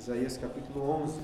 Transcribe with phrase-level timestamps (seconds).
[0.00, 1.20] Isaías capítulo 11.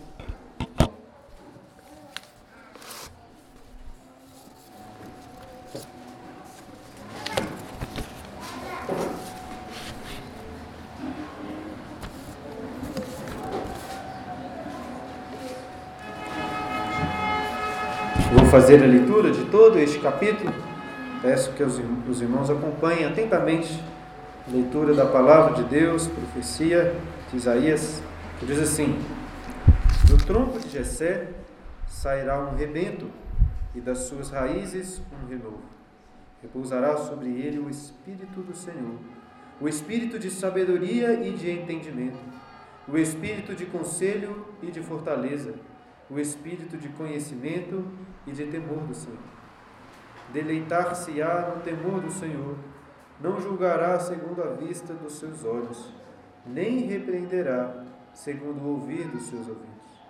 [18.34, 20.52] Vou fazer a leitura de todo este capítulo.
[21.22, 23.82] Peço que os irmãos acompanhem atentamente
[24.46, 26.94] a leitura da palavra de Deus, profecia
[27.30, 28.02] de Isaías,
[28.44, 28.98] diz assim:
[30.08, 31.28] Do tronco de Jessé
[31.86, 33.10] sairá um rebento,
[33.74, 35.62] e das suas raízes um renovo.
[36.42, 38.98] Repousará sobre ele o Espírito do Senhor,
[39.60, 42.18] o Espírito de sabedoria e de entendimento,
[42.88, 45.54] o Espírito de conselho e de fortaleza,
[46.10, 47.84] o Espírito de conhecimento
[48.26, 49.18] e de temor do Senhor.
[50.32, 52.56] Deleitar-se-á no temor do Senhor,
[53.20, 55.92] não julgará segundo a vista dos seus olhos,
[56.46, 57.84] nem repreenderá
[58.16, 60.00] segundo o ouvir dos seus ouvidos,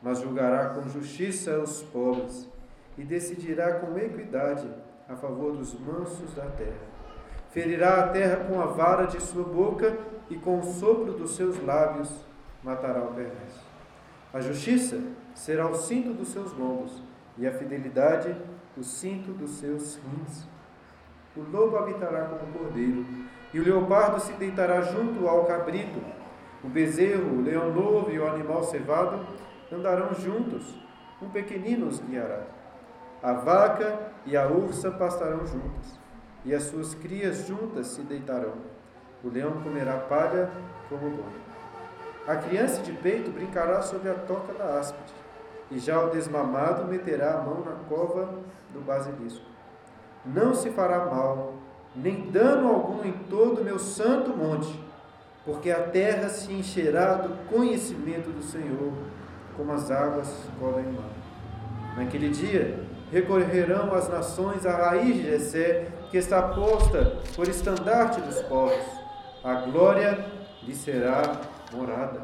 [0.00, 2.48] mas julgará com justiça os pobres
[2.96, 4.68] e decidirá com equidade
[5.08, 6.88] a favor dos mansos da terra.
[7.50, 9.98] Ferirá a terra com a vara de sua boca
[10.30, 12.24] e com o sopro dos seus lábios
[12.62, 13.66] matará o perverso.
[14.32, 15.02] A justiça
[15.34, 17.02] será o cinto dos seus lombos
[17.36, 18.36] e a fidelidade
[18.76, 20.46] o cinto dos seus rins.
[21.36, 23.04] O lobo habitará como cordeiro,
[23.52, 26.00] e o leopardo se deitará junto ao cabrito.
[26.62, 29.26] O bezerro, o leão novo e o animal cevado
[29.72, 30.74] andarão juntos,
[31.22, 32.42] um pequenino os guiará.
[33.22, 35.98] A vaca e a ursa pastarão juntas,
[36.44, 38.54] e as suas crias juntas se deitarão.
[39.22, 40.50] O leão comerá palha
[40.88, 41.32] como boi.
[42.26, 45.14] A criança de peito brincará sobre a toca da áspide,
[45.70, 48.34] e já o desmamado meterá a mão na cova
[48.72, 49.44] do basilisco.
[50.24, 51.54] Não se fará mal,
[51.94, 54.78] nem dano algum em todo o meu santo monte,
[55.50, 58.92] porque a terra se encherá do conhecimento do Senhor,
[59.56, 61.10] como as águas cobrem o mar.
[61.96, 62.78] Naquele dia
[63.10, 68.78] recorrerão as nações à raiz de Jessé, que está posta por estandarte dos povos.
[69.42, 70.24] A glória
[70.62, 71.22] lhe será
[71.72, 72.20] morada.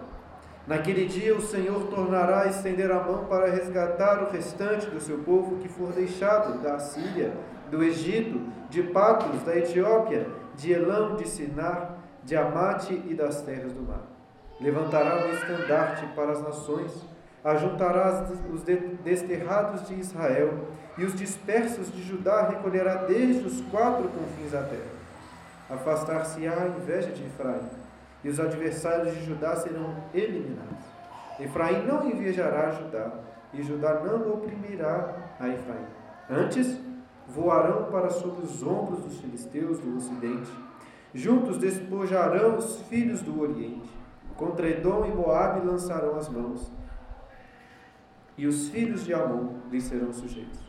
[0.65, 5.19] Naquele dia o Senhor tornará a estender a mão para resgatar o restante do seu
[5.19, 7.33] povo que for deixado da Síria,
[7.73, 8.41] do Egito,
[8.71, 11.96] de Patros, da Etiópia, de Elão, de Sinar,
[12.27, 14.03] de Amate e das terras do mar.
[14.61, 16.93] Levantará um estandarte para as nações,
[17.45, 18.63] ajuntará os
[19.05, 20.53] desterrados de Israel
[20.99, 24.97] e os dispersos de Judá recolherá desde os quatro confins da terra.
[25.71, 27.69] Afastar-se-á a inveja de Efraim
[28.25, 30.85] e os adversários de Judá serão eliminados.
[31.39, 33.13] Efraim não invejará Judá,
[33.53, 35.87] e Judá não oprimirá a Efraim.
[36.29, 36.77] Antes,
[37.29, 40.51] voarão para sobre os ombros dos filisteus do ocidente.
[41.15, 43.91] Juntos despojarão os filhos do oriente.
[44.37, 46.71] Contra Edom e Moabe lançarão as mãos.
[48.37, 50.61] E os filhos de Amon lhes serão sujeitos.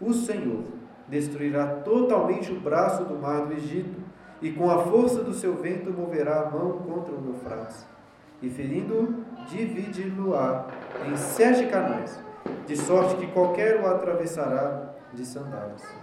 [0.00, 0.64] O Senhor
[1.08, 4.00] destruirá totalmente o braço do mar do Egito
[4.40, 7.86] e com a força do seu vento moverá a mão contra o Eufrates,
[8.40, 10.66] e ferindo-o, dividi-lo-á
[11.06, 12.18] em sete canais,
[12.66, 15.99] de sorte que qualquer o atravessará de sandálias.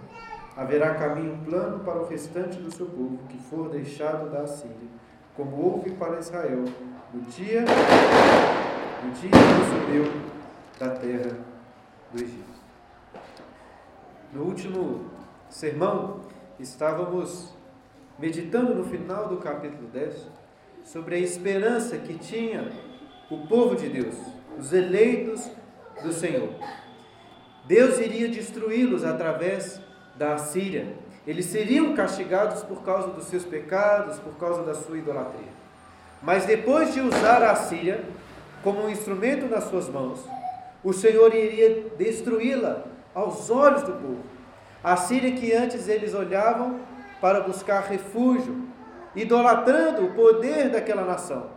[0.58, 4.88] Haverá caminho plano para o restante do seu povo, que for deixado da Assíria,
[5.36, 6.64] como houve para Israel
[7.14, 7.64] no dia,
[9.04, 10.12] no dia que subiu
[10.76, 11.38] da terra
[12.12, 12.58] do Egito.
[14.32, 15.08] No último
[15.48, 16.22] sermão,
[16.58, 17.54] estávamos
[18.18, 20.26] meditando no final do capítulo 10
[20.82, 22.68] sobre a esperança que tinha
[23.30, 24.16] o povo de Deus,
[24.58, 25.48] os eleitos
[26.02, 26.50] do Senhor.
[27.64, 29.86] Deus iria destruí-los através
[30.18, 30.86] da Assíria.
[31.26, 35.48] Eles seriam castigados por causa dos seus pecados, por causa da sua idolatria.
[36.22, 38.04] Mas depois de usar a Assíria
[38.62, 40.24] como um instrumento nas suas mãos,
[40.82, 42.84] o Senhor iria destruí-la
[43.14, 44.22] aos olhos do povo.
[44.82, 46.80] A Síria que antes eles olhavam
[47.20, 48.66] para buscar refúgio,
[49.14, 51.50] idolatrando o poder daquela nação,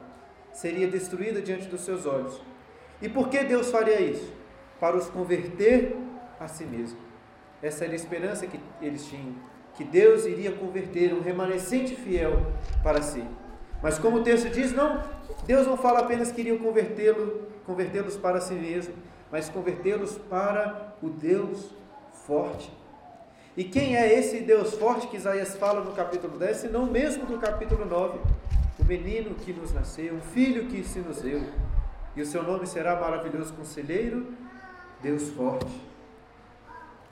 [0.52, 2.42] seria destruída diante dos seus olhos.
[3.02, 4.32] E por que Deus faria isso?
[4.80, 5.96] Para os converter
[6.40, 7.11] a si mesmo.
[7.62, 9.36] Essa era a esperança que eles tinham,
[9.76, 12.52] que Deus iria converter um remanescente fiel
[12.84, 13.24] para si.
[13.82, 15.04] Mas como o texto diz, não,
[15.46, 18.94] Deus não fala apenas que iriam convertê-lo, convertê-los para si mesmo,
[19.32, 21.74] mas convertê-los para o Deus
[22.26, 22.72] forte,
[23.56, 27.38] e quem é esse Deus forte que Isaías fala no capítulo 10, senão mesmo do
[27.38, 28.20] capítulo 9?
[28.80, 31.42] O menino que nos nasceu, um filho que se nos deu,
[32.16, 34.28] e o seu nome será maravilhoso conselheiro,
[35.02, 35.82] Deus forte.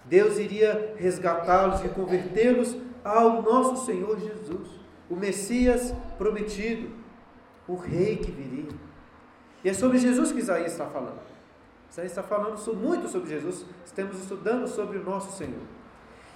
[0.05, 4.69] Deus iria resgatá-los e convertê-los ao nosso Senhor Jesus,
[5.09, 6.89] o Messias prometido,
[7.67, 8.71] o Rei que viria.
[9.63, 11.19] E é sobre Jesus que Isaías está falando.
[11.91, 15.61] Isaías está falando muito sobre Jesus, estamos estudando sobre o nosso Senhor.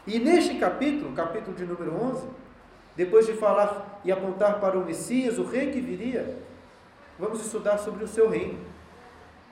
[0.05, 2.27] E neste capítulo, capítulo de número 11,
[2.95, 6.37] depois de falar e apontar para o Messias, o rei que viria,
[7.17, 8.59] vamos estudar sobre o seu reino.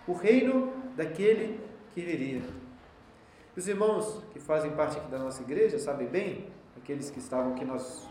[0.08, 1.60] O reino daquele
[1.94, 2.42] que viria.
[3.62, 7.64] Os irmãos que fazem parte aqui da nossa igreja sabem bem, aqueles que estavam aqui
[7.64, 8.10] nas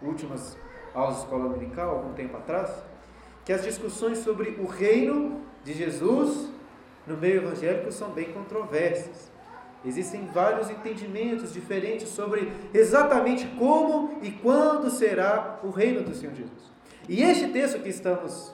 [0.00, 0.56] últimas
[0.94, 2.70] aulas de escola dominical, algum tempo atrás,
[3.44, 6.48] que as discussões sobre o reino de Jesus
[7.04, 9.28] no meio evangélico são bem controversas.
[9.84, 16.70] Existem vários entendimentos diferentes sobre exatamente como e quando será o reino do Senhor Jesus.
[17.08, 18.52] E este texto que estamos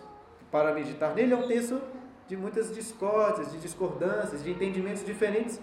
[0.50, 1.78] para meditar nele é um texto
[2.26, 5.60] de muitas discórdias, de discordâncias, de entendimentos diferentes,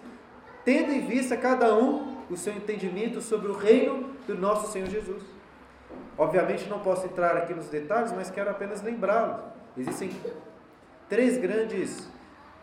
[0.64, 5.24] tendo em vista cada um o seu entendimento sobre o reino do nosso Senhor Jesus.
[6.18, 9.42] Obviamente não posso entrar aqui nos detalhes, mas quero apenas lembrá-los.
[9.78, 10.12] Existem
[11.08, 12.08] três grandes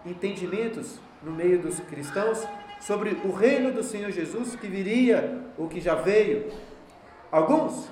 [0.04, 2.46] entendimentos no meio dos cristãos
[2.80, 6.52] sobre o reino do Senhor Jesus que viria ou que já veio.
[7.32, 7.88] Alguns,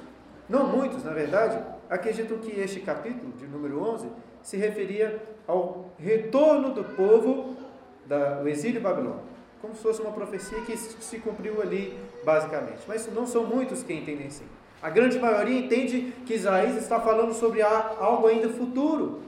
[0.49, 1.59] não muitos na verdade,
[1.89, 4.09] acreditam que este capítulo, de número 11,
[4.43, 7.57] se referia ao retorno do povo
[8.07, 9.25] do exílio babilônico,
[9.65, 12.81] como se fosse uma profecia que se cumpriu ali, basicamente.
[12.87, 14.45] Mas não são muitos que entendem assim.
[14.83, 19.23] A grande maioria entende que Isaías está falando sobre algo ainda futuro,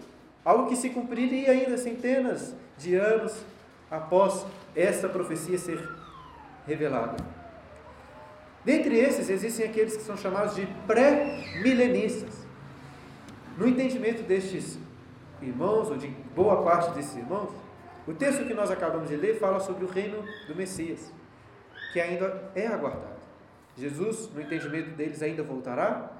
[0.45, 3.35] algo que se cumpriria ainda centenas de anos
[3.91, 4.45] após
[4.75, 5.83] esta profecia ser
[6.67, 7.17] revelada.
[8.63, 12.45] Dentre esses, existem aqueles que são chamados de pré-milenistas.
[13.57, 14.79] No entendimento destes
[15.41, 17.49] irmãos, ou de boa parte desses irmãos,
[18.07, 21.13] o texto que nós acabamos de ler fala sobre o reino do Messias,
[21.93, 23.17] que ainda é aguardado.
[23.77, 26.11] Jesus, no entendimento deles, ainda voltará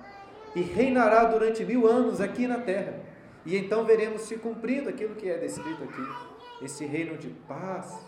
[0.55, 3.01] e reinará durante mil anos aqui na terra.
[3.45, 8.05] E então veremos se cumprindo aquilo que é descrito aqui: esse reino de paz,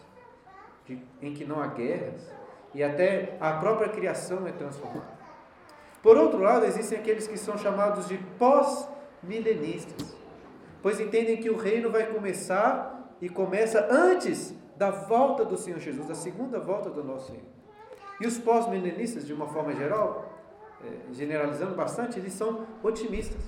[0.84, 2.28] de, em que não há guerras,
[2.74, 5.18] e até a própria criação é transformada.
[6.02, 10.16] Por outro lado, existem aqueles que são chamados de pós-milenistas,
[10.82, 16.06] pois entendem que o reino vai começar e começa antes da volta do Senhor Jesus,
[16.06, 17.42] da segunda volta do nosso Senhor.
[18.20, 20.32] E os pós-milenistas, de uma forma geral,
[20.84, 23.42] é, generalizando bastante, eles são otimistas.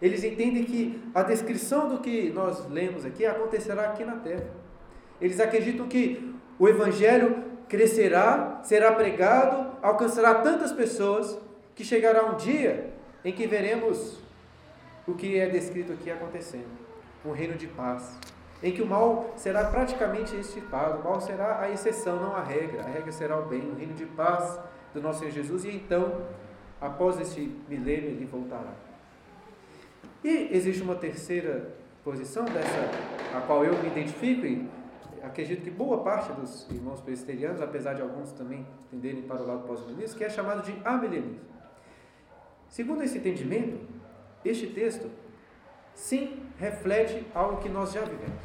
[0.00, 4.48] Eles entendem que a descrição do que nós lemos aqui acontecerá aqui na terra.
[5.20, 11.38] Eles acreditam que o Evangelho crescerá, será pregado, alcançará tantas pessoas
[11.74, 12.90] que chegará um dia
[13.24, 14.18] em que veremos
[15.06, 16.90] o que é descrito aqui acontecendo
[17.24, 18.18] um reino de paz,
[18.62, 22.82] em que o mal será praticamente extirpado, o mal será a exceção, não a regra,
[22.82, 24.60] a regra será o bem, o reino de paz
[24.92, 26.26] do nosso Senhor Jesus, e então,
[26.80, 28.72] após este milênio, ele voltará.
[30.22, 31.74] E existe uma terceira
[32.04, 32.90] posição, dessa
[33.36, 34.68] a qual eu me identifico, e
[35.22, 39.66] acredito que boa parte dos irmãos presbiterianos, apesar de alguns também tenderem para o lado
[39.66, 41.40] pós-milenismo, que é chamado de amilenismo.
[42.68, 43.80] Segundo esse entendimento,
[44.44, 45.10] este texto
[45.94, 48.42] sim reflete algo que nós já vivemos.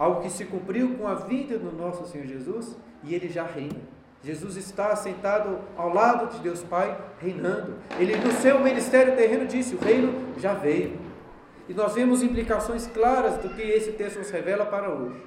[0.00, 2.74] Algo que se cumpriu com a vida do nosso Senhor Jesus
[3.04, 3.78] e ele já reina.
[4.24, 7.74] Jesus está sentado ao lado de Deus Pai, reinando.
[7.98, 10.98] Ele, no seu ministério terreno, disse: O reino já veio.
[11.68, 15.20] E nós vemos implicações claras do que esse texto nos revela para hoje.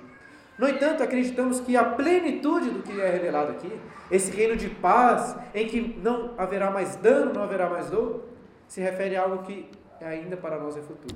[0.58, 3.72] No entanto, acreditamos que a plenitude do que é revelado aqui,
[4.10, 8.24] esse reino de paz, em que não haverá mais dano, não haverá mais dor,
[8.68, 9.70] se refere a algo que
[10.02, 11.16] ainda para nós é futuro.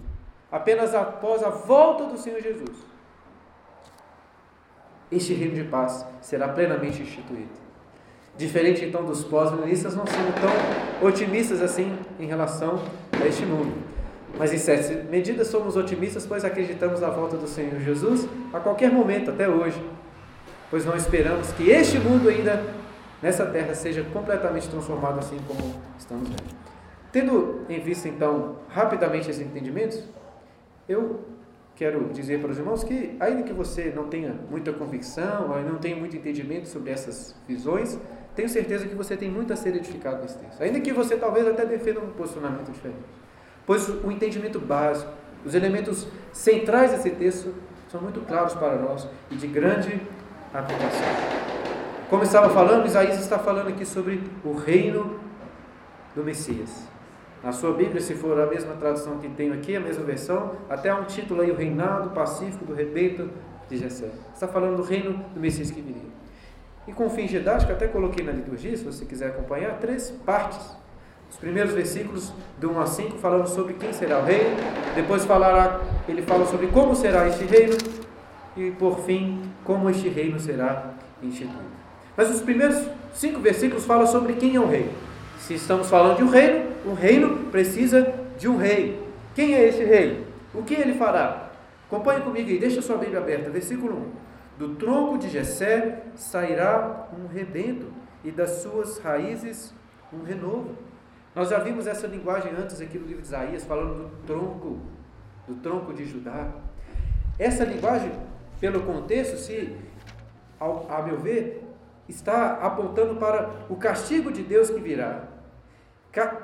[0.51, 2.85] Apenas após a volta do Senhor Jesus,
[5.11, 7.49] este reino de paz será plenamente instituído.
[8.37, 12.79] Diferente então dos pós-milenistas, não somos tão otimistas assim em relação
[13.19, 13.73] a este mundo.
[14.37, 18.91] Mas em certa medida somos otimistas, pois acreditamos na volta do Senhor Jesus a qualquer
[18.91, 19.81] momento, até hoje.
[20.69, 22.63] Pois não esperamos que este mundo ainda
[23.21, 26.55] nessa terra seja completamente transformado assim como estamos vendo.
[27.11, 30.03] Tendo em vista então rapidamente esses entendimentos,
[30.87, 31.21] eu
[31.77, 35.95] quero dizer para os irmãos que, ainda que você não tenha muita convicção, não tenha
[35.95, 37.99] muito entendimento sobre essas visões,
[38.35, 40.61] tenho certeza que você tem muito a ser edificado nesse texto.
[40.61, 42.97] Ainda que você talvez até defenda um posicionamento diferente.
[43.65, 45.11] Pois o entendimento básico,
[45.45, 47.53] os elementos centrais desse texto
[47.89, 50.01] são muito claros para nós e de grande
[50.51, 51.07] aplicação.
[52.09, 55.19] Como estava falando, Isaías está falando aqui sobre o reino
[56.15, 56.86] do Messias.
[57.43, 60.93] Na sua Bíblia, se for a mesma tradução que tenho aqui, a mesma versão, até
[60.93, 63.29] um título aí, o reinado pacífico do rebento
[63.69, 64.09] de Jessé.
[64.33, 66.17] Está falando do reino do Messias que viria.
[66.87, 70.75] E com fim didático, até coloquei na liturgia, se você quiser acompanhar, três partes
[71.29, 74.47] Os primeiros versículos, do 1 a 5, falando sobre quem será o rei.
[74.95, 77.75] Depois falará, ele fala sobre como será este reino.
[78.55, 81.77] E por fim, como este reino será instituído.
[82.15, 82.81] Mas os primeiros
[83.13, 84.89] cinco versículos falam sobre quem é o rei.
[85.37, 89.01] Se estamos falando de um reino, o reino precisa de um rei.
[89.35, 90.25] Quem é esse rei?
[90.53, 91.49] O que ele fará?
[91.87, 93.49] Acompanhe comigo aí, deixa sua Bíblia aberta.
[93.49, 94.11] Versículo 1.
[94.57, 97.87] Do tronco de Jessé sairá um rebento,
[98.23, 99.73] e das suas raízes
[100.11, 100.75] um renovo.
[101.35, 104.79] Nós já vimos essa linguagem antes aqui no livro de Isaías, falando do tronco,
[105.47, 106.49] do tronco de Judá.
[107.37, 108.11] Essa linguagem,
[108.59, 109.77] pelo contexto, se,
[110.59, 111.63] ao, a meu ver,
[112.09, 115.26] está apontando para o castigo de Deus que virá,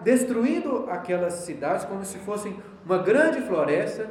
[0.03, 4.10] destruindo aquelas cidades como se fossem uma grande floresta,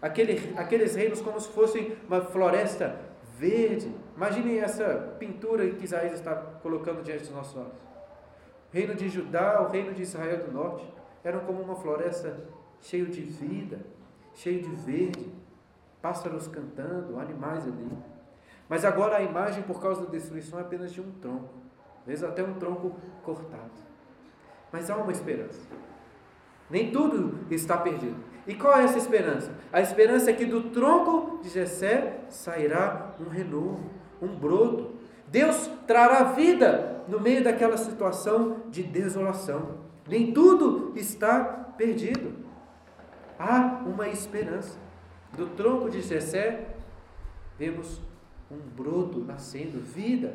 [0.00, 2.98] aquele, aqueles reinos como se fossem uma floresta
[3.38, 3.94] verde.
[4.16, 7.72] Imaginem essa pintura que Isaías está colocando diante dos nossos olhos.
[8.72, 10.84] O reino de Judá, o reino de Israel do norte,
[11.22, 12.36] eram como uma floresta
[12.80, 13.78] cheio de vida,
[14.34, 15.32] cheio de verde,
[16.02, 17.88] pássaros cantando, animais ali.
[18.68, 21.54] Mas agora a imagem, por causa da destruição, é apenas de um tronco,
[22.00, 23.93] às vezes até um tronco cortado.
[24.74, 25.60] Mas há uma esperança.
[26.68, 28.16] Nem tudo está perdido.
[28.44, 29.52] E qual é essa esperança?
[29.72, 33.88] A esperança é que do tronco de Jessé sairá um renovo,
[34.20, 34.96] um broto.
[35.28, 39.78] Deus trará vida no meio daquela situação de desolação.
[40.08, 41.44] Nem tudo está
[41.78, 42.34] perdido.
[43.38, 44.76] Há uma esperança.
[45.36, 46.74] Do tronco de Jessé
[47.56, 48.02] vemos
[48.50, 50.34] um broto nascendo, vida.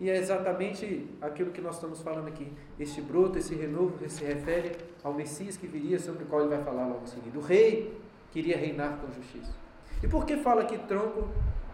[0.00, 2.52] E é exatamente aquilo que nós estamos falando aqui.
[2.78, 4.72] Este broto, esse renovo, se refere
[5.02, 7.38] ao Messias que viria, sobre o qual ele vai falar logo em seguida.
[7.38, 7.96] O rei
[8.32, 9.52] queria reinar com justiça.
[10.02, 11.28] E por que fala aqui tronco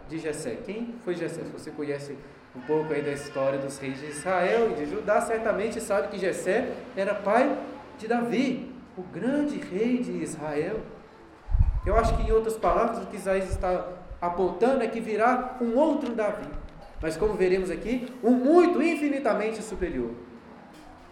[0.09, 0.59] de Jessé?
[0.65, 1.43] Quem foi Jessé?
[1.45, 2.17] Se você conhece
[2.55, 6.19] um pouco aí da história dos reis de Israel e de Judá, certamente sabe que
[6.19, 7.59] Jessé era pai
[7.99, 10.81] de Davi, o grande rei de Israel.
[11.87, 13.89] Eu acho que em outras palavras o que Isaías está
[14.21, 16.60] apontando é que virá um outro Davi.
[17.01, 20.11] Mas como veremos aqui, um muito infinitamente superior.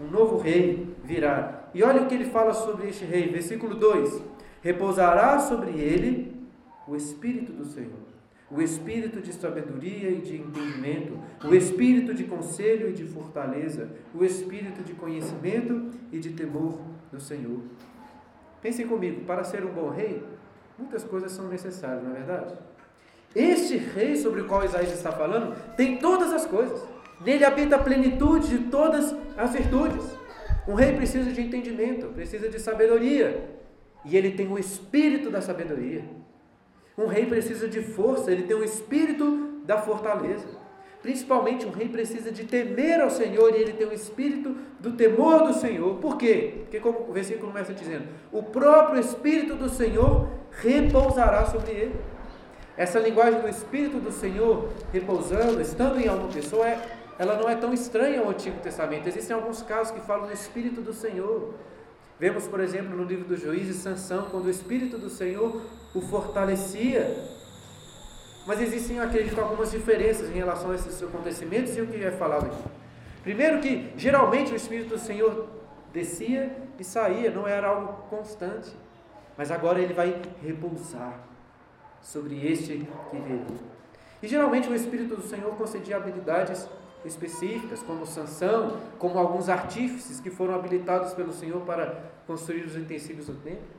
[0.00, 1.70] Um novo rei virá.
[1.74, 4.22] E olha o que ele fala sobre este rei, versículo 2:
[4.62, 6.36] Repousará sobre ele
[6.86, 8.06] o espírito do Senhor,
[8.50, 14.24] o espírito de sabedoria e de entendimento, o espírito de conselho e de fortaleza, o
[14.24, 16.78] espírito de conhecimento e de temor
[17.10, 17.60] do Senhor.
[18.62, 20.22] Pensem comigo, para ser um bom rei,
[20.78, 22.54] muitas coisas são necessárias, não é verdade?
[23.38, 26.82] Este rei sobre o qual Isaías está falando tem todas as coisas.
[27.24, 30.04] Nele habita a plenitude de todas as virtudes.
[30.66, 33.48] Um rei precisa de entendimento, precisa de sabedoria.
[34.04, 36.04] E ele tem o espírito da sabedoria.
[36.96, 40.48] Um rei precisa de força, ele tem o espírito da fortaleza.
[41.00, 45.44] Principalmente um rei precisa de temer ao Senhor e ele tem o espírito do temor
[45.46, 45.94] do Senhor.
[45.98, 46.54] Por quê?
[46.62, 51.94] Porque como o versículo começa dizendo, o próprio espírito do Senhor repousará sobre ele.
[52.78, 56.80] Essa linguagem do Espírito do Senhor repousando, estando em alguma pessoa, é,
[57.18, 59.08] ela não é tão estranha ao Antigo Testamento.
[59.08, 61.54] Existem alguns casos que falam do Espírito do Senhor.
[62.20, 65.60] Vemos, por exemplo, no livro dos Juízes, Sansão, quando o Espírito do Senhor
[65.92, 67.16] o fortalecia.
[68.46, 72.46] Mas existem, acredito, algumas diferenças em relação a esses acontecimentos e o que é falado
[72.46, 72.62] aqui.
[73.24, 75.48] Primeiro que, geralmente, o Espírito do Senhor
[75.92, 78.70] descia e saía, não era algo constante.
[79.36, 81.26] Mas agora ele vai repousar
[82.02, 83.46] sobre este que veio.
[84.22, 86.68] E geralmente o Espírito do Senhor concedia habilidades
[87.04, 93.26] específicas, como Sansão, como alguns artífices que foram habilitados pelo Senhor para construir os utensílios
[93.26, 93.78] do templo.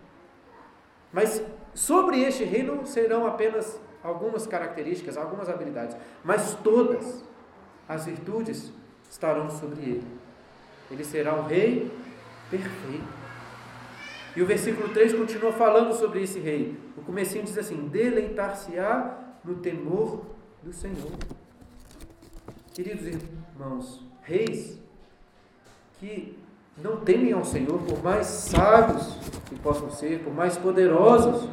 [1.12, 7.24] Mas sobre este reino serão apenas algumas características, algumas habilidades, mas todas
[7.88, 8.72] as virtudes
[9.10, 10.08] estarão sobre ele.
[10.90, 11.92] Ele será um rei
[12.50, 13.19] perfeito.
[14.40, 16.80] E o versículo 3 continua falando sobre esse rei.
[16.96, 20.22] O comecinho diz assim: deleitar-se-á no temor
[20.64, 21.12] do Senhor.
[22.74, 24.80] Queridos irmãos, reis
[26.00, 26.40] que
[26.82, 29.08] não temem ao Senhor, por mais sábios
[29.50, 31.50] que possam ser, por mais poderosos,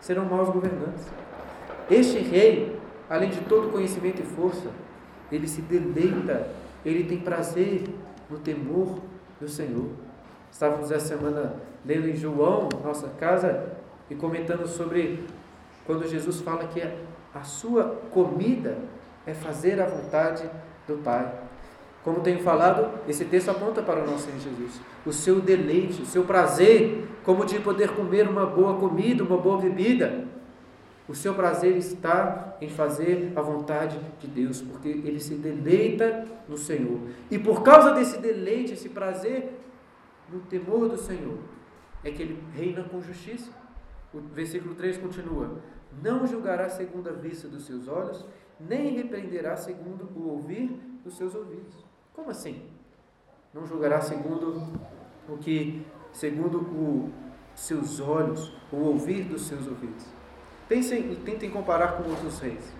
[0.00, 1.04] serão maus governantes.
[1.90, 2.78] Este rei,
[3.08, 4.70] além de todo conhecimento e força,
[5.32, 6.52] ele se deleita,
[6.84, 7.82] ele tem prazer
[8.30, 9.00] no temor
[9.40, 9.90] do Senhor.
[10.52, 13.72] Estávamos essa semana lendo em João, nossa casa,
[14.08, 15.24] e comentando sobre
[15.86, 16.82] quando Jesus fala que
[17.34, 18.78] a sua comida
[19.26, 20.48] é fazer a vontade
[20.86, 21.32] do Pai.
[22.02, 24.80] Como tenho falado, esse texto aponta para o nosso Senhor Jesus.
[25.04, 29.58] O seu deleite, o seu prazer, como de poder comer uma boa comida, uma boa
[29.58, 30.24] bebida.
[31.06, 36.56] O seu prazer está em fazer a vontade de Deus, porque ele se deleita no
[36.56, 37.00] Senhor.
[37.30, 39.58] E por causa desse deleite, esse prazer
[40.32, 41.38] no temor do Senhor,
[42.04, 43.50] é que ele reina com justiça.
[44.12, 45.60] O versículo 3 continua:
[46.02, 48.24] Não julgará segundo a vista dos seus olhos,
[48.58, 50.68] nem repreenderá segundo o ouvir
[51.04, 51.84] dos seus ouvidos.
[52.14, 52.68] Como assim?
[53.52, 54.62] Não julgará segundo
[55.28, 60.06] o que, segundo os seus olhos, o ouvir dos seus ouvidos.
[60.68, 62.72] Pensem e tentem comparar com outros reis.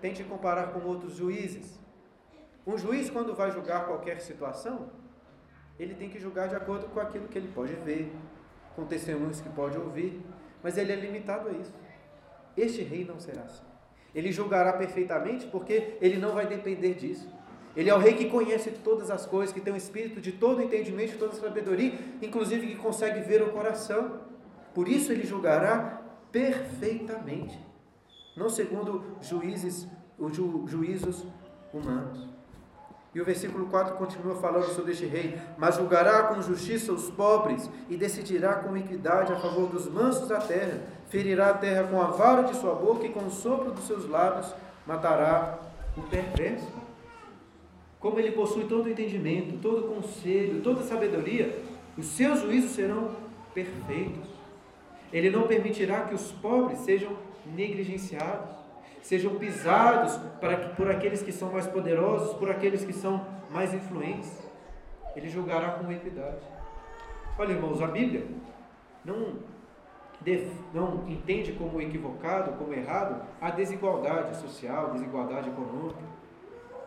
[0.00, 1.78] Tente comparar com outros juízes.
[2.66, 4.90] Um juiz, quando vai julgar qualquer situação,
[5.78, 8.12] ele tem que julgar de acordo com aquilo que ele pode ver,
[8.76, 10.20] com testemunhos que pode ouvir,
[10.62, 11.74] mas ele é limitado a isso.
[12.56, 13.64] Este rei não será assim.
[14.14, 17.28] Ele julgará perfeitamente porque ele não vai depender disso.
[17.76, 20.30] Ele é o rei que conhece todas as coisas, que tem o um espírito de
[20.30, 24.20] todo entendimento, de toda sabedoria, inclusive que consegue ver o coração.
[24.72, 27.58] Por isso ele julgará perfeitamente,
[28.36, 29.88] não segundo juízes,
[30.32, 31.26] ju, juízos
[31.72, 32.28] humanos.
[33.14, 37.70] E o versículo 4 continua falando sobre este rei: Mas julgará com justiça os pobres
[37.88, 40.80] e decidirá com equidade a favor dos mansos da terra.
[41.08, 44.08] Ferirá a terra com a vara de sua boca e com o sopro dos seus
[44.08, 44.52] lábios
[44.84, 45.58] matará
[45.96, 46.72] o perverso.
[48.00, 51.62] Como ele possui todo o entendimento, todo o conselho, toda a sabedoria,
[51.96, 53.12] os seus juízos serão
[53.54, 54.28] perfeitos.
[55.12, 57.16] Ele não permitirá que os pobres sejam
[57.46, 58.53] negligenciados,
[59.04, 63.74] sejam pisados para que, por aqueles que são mais poderosos, por aqueles que são mais
[63.74, 64.42] influentes.
[65.14, 66.42] Ele julgará com equidade.
[67.38, 68.26] Olha, irmãos, a Bíblia
[69.04, 69.34] não,
[70.72, 76.02] não entende como equivocado, como errado, a desigualdade social, desigualdade econômica.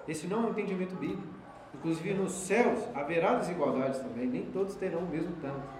[0.07, 1.37] Esse não é um entendimento bíblico.
[1.75, 5.76] Inclusive nos céus haverá desigualdades também, nem todos terão o mesmo tanto.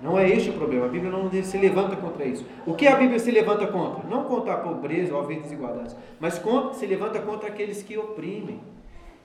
[0.00, 0.86] Não é este o problema.
[0.86, 2.46] A Bíblia não se levanta contra isso.
[2.64, 4.08] O que a Bíblia se levanta contra?
[4.08, 8.60] Não contra a pobreza ou a desigualdades, mas contra, se levanta contra aqueles que oprimem,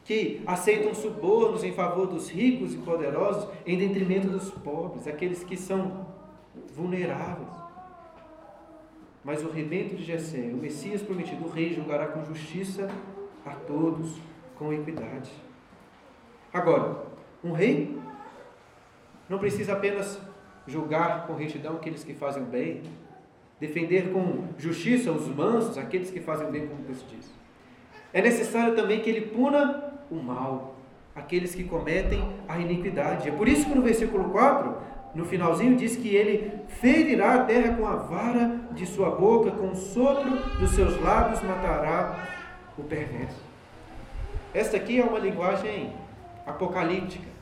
[0.03, 5.55] que aceitam subornos em favor dos ricos e poderosos em detrimento dos pobres, aqueles que
[5.55, 6.07] são
[6.75, 7.63] vulneráveis.
[9.23, 12.89] Mas o rebento de Jessé, o Messias prometido, o rei julgará com justiça
[13.45, 14.17] a todos,
[14.57, 15.31] com equidade.
[16.51, 17.03] Agora,
[17.43, 17.97] um rei
[19.29, 20.19] não precisa apenas
[20.67, 22.81] julgar com retidão aqueles que fazem o bem,
[23.59, 27.31] defender com justiça os mansos, aqueles que fazem o bem, como Deus diz.
[28.11, 30.75] É necessário também que ele puna o mal,
[31.15, 33.29] aqueles que cometem a iniquidade.
[33.29, 34.75] É por isso que no versículo 4,
[35.15, 39.71] no finalzinho, diz que ele ferirá a terra com a vara de sua boca, com
[39.71, 42.27] o sopro dos seus lábios matará
[42.77, 43.41] o perverso.
[44.53, 45.93] Esta aqui é uma linguagem
[46.45, 47.32] apocalíptica.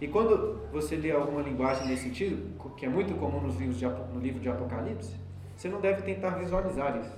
[0.00, 3.86] E quando você lê alguma linguagem nesse sentido, que é muito comum nos livros de,
[3.86, 5.14] no livro de Apocalipse,
[5.56, 7.16] você não deve tentar visualizar isso.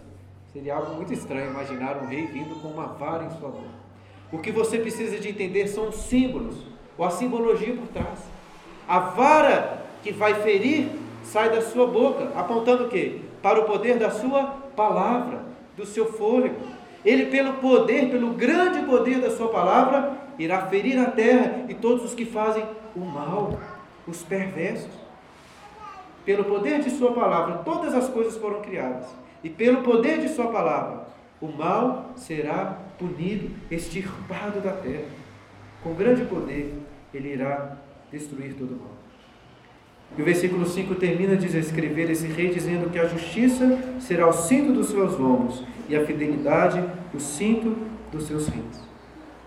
[0.53, 3.65] Seria algo muito estranho imaginar um rei vindo com uma vara em sua mão.
[4.31, 6.57] O que você precisa de entender são os símbolos,
[6.97, 8.21] ou a simbologia por trás.
[8.87, 10.91] A vara que vai ferir
[11.23, 13.21] sai da sua boca, apontando o quê?
[13.43, 14.45] Para o poder da sua
[14.77, 15.43] palavra,
[15.77, 16.57] do seu fôlego.
[17.05, 22.05] Ele, pelo poder, pelo grande poder da sua palavra, irá ferir a terra e todos
[22.05, 23.59] os que fazem o mal,
[24.07, 24.93] os perversos.
[26.25, 29.07] Pelo poder de Sua palavra, todas as coisas foram criadas,
[29.43, 31.09] e pelo poder de Sua palavra,
[31.41, 35.07] o mal será punido, extirpado da terra.
[35.83, 36.75] Com grande poder,
[37.15, 37.77] Ele irá
[38.11, 38.99] destruir todo o mal.
[40.17, 44.33] E o versículo 5 termina de escrever esse rei dizendo que a justiça será o
[44.33, 46.83] cinto dos seus lombos e a fidelidade
[47.15, 47.77] o cinto
[48.11, 48.88] dos seus rins.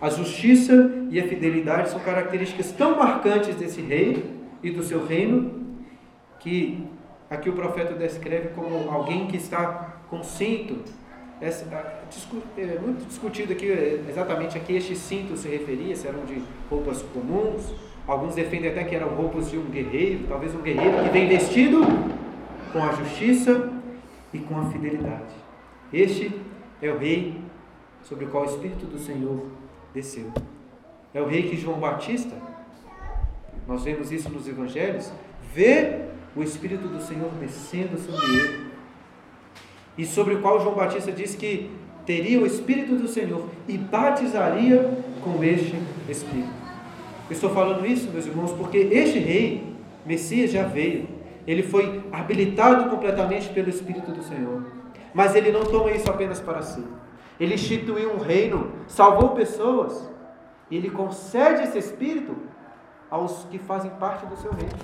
[0.01, 4.25] A justiça e a fidelidade são características tão marcantes desse rei
[4.63, 5.61] e do seu reino
[6.39, 6.87] que
[7.29, 10.79] aqui o profeta descreve como alguém que está com cinto.
[11.39, 16.25] É, é muito discutido aqui é, exatamente a que este cinto se referia, se eram
[16.25, 17.71] de roupas comuns.
[18.07, 21.81] Alguns defendem até que eram roupas de um guerreiro, talvez um guerreiro que vem vestido
[22.73, 23.71] com a justiça
[24.33, 25.35] e com a fidelidade.
[25.93, 26.31] Este
[26.81, 27.39] é o rei
[28.01, 29.60] sobre o qual o Espírito do Senhor
[29.93, 30.31] desceu.
[31.13, 32.35] É o rei que João Batista,
[33.67, 35.11] nós vemos isso nos evangelhos,
[35.53, 38.71] vê o Espírito do Senhor descendo sobre ele.
[39.97, 41.69] E sobre o qual João Batista diz que
[42.05, 44.89] teria o Espírito do Senhor e batizaria
[45.23, 45.75] com este
[46.09, 46.61] Espírito.
[47.29, 49.63] Eu estou falando isso, meus irmãos, porque este rei,
[50.05, 51.07] Messias, já veio.
[51.45, 54.65] Ele foi habilitado completamente pelo Espírito do Senhor.
[55.13, 56.83] Mas ele não toma isso apenas para si.
[57.41, 60.07] Ele instituiu um reino, salvou pessoas,
[60.69, 62.35] e ele concede esse espírito
[63.09, 64.77] aos que fazem parte do seu reino.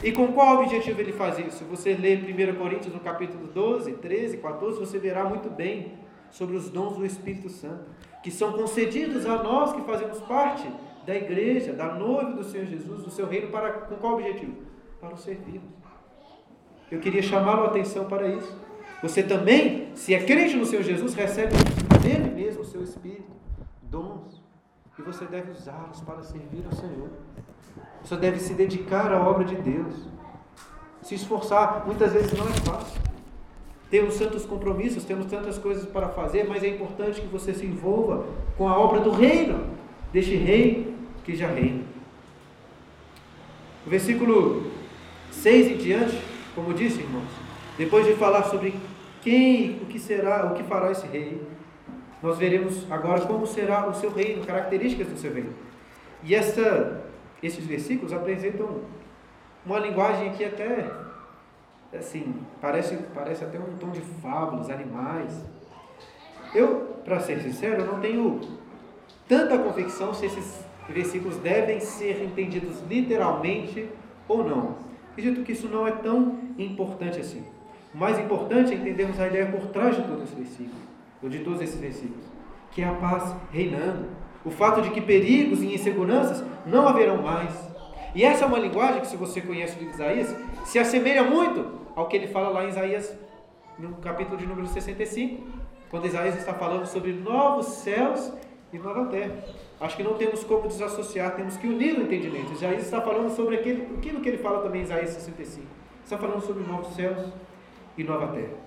[0.00, 1.64] E com qual objetivo ele faz isso?
[1.64, 5.94] Você lê 1 Coríntios no capítulo 12, 13, 14, você verá muito bem
[6.30, 7.86] sobre os dons do Espírito Santo,
[8.22, 10.68] que são concedidos a nós que fazemos parte
[11.04, 14.54] da igreja, da noiva do Senhor Jesus, do seu reino, para com qual objetivo?
[15.00, 15.68] Para o servirmos.
[16.92, 18.56] Eu queria chamá-lo a atenção para isso.
[19.02, 21.52] Você também, se é crente no Senhor Jesus, recebe
[22.04, 23.32] dele mesmo o seu Espírito,
[23.82, 24.42] dons,
[24.98, 27.08] e você deve usá-los para servir ao Senhor.
[28.02, 29.94] Você deve se dedicar à obra de Deus.
[31.02, 33.00] Se esforçar, muitas vezes não é fácil.
[33.90, 38.26] Temos tantos compromissos, temos tantas coisas para fazer, mas é importante que você se envolva
[38.56, 39.66] com a obra do reino,
[40.12, 41.82] deste rei que já reina.
[43.86, 44.70] O versículo
[45.30, 46.20] 6 em diante,
[46.54, 47.30] como disse, irmãos,
[47.76, 48.74] depois de falar sobre
[49.22, 51.40] quem, o que será, o que fará esse rei,
[52.24, 55.52] nós veremos agora como será o seu reino, características do seu reino.
[56.22, 57.04] E essa
[57.42, 58.80] esses versículos apresentam
[59.66, 60.90] uma linguagem que até
[61.94, 65.44] assim, parece, parece até um tom de fábulas, animais.
[66.54, 68.40] Eu, para ser sincero, não tenho
[69.28, 73.86] tanta convicção se esses versículos devem ser entendidos literalmente
[74.26, 74.76] ou não.
[75.12, 77.44] Acredito que isso não é tão importante assim.
[77.94, 80.93] O mais importante é entendermos a ideia por trás de todo esse versículo,
[81.28, 82.24] de todos esses versículos,
[82.70, 84.08] que é a paz reinando,
[84.44, 87.52] o fato de que perigos e inseguranças não haverão mais.
[88.14, 90.34] E essa é uma linguagem que, se você conhece de Isaías,
[90.64, 93.16] se assemelha muito ao que ele fala lá em Isaías,
[93.78, 95.42] no capítulo de número 65,
[95.90, 98.32] quando Isaías está falando sobre novos céus
[98.72, 99.36] e nova terra.
[99.80, 102.52] Acho que não temos como desassociar, temos que unir o entendimento.
[102.52, 105.66] Isaías está falando sobre aquilo, aquilo que ele fala também em Isaías 65.
[106.04, 107.32] Está falando sobre novos céus
[107.96, 108.63] e nova terra.